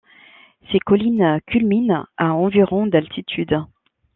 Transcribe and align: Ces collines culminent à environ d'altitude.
Ces 0.71 0.79
collines 0.79 1.39
culminent 1.45 2.07
à 2.17 2.33
environ 2.33 2.87
d'altitude. 2.87 3.61